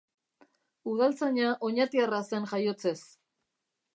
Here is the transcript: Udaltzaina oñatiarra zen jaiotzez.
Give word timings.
Udaltzaina 0.93 1.51
oñatiarra 1.69 2.21
zen 2.31 2.49
jaiotzez. 2.53 2.99